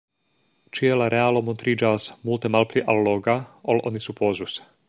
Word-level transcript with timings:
Ĉie 0.77 0.95
la 1.01 1.09
realo 1.15 1.43
montriĝas 1.51 2.09
multe 2.31 2.53
malpli 2.57 2.87
alloga, 2.95 3.39
ol 3.75 3.87
oni 3.93 4.07
supozus. 4.09 4.61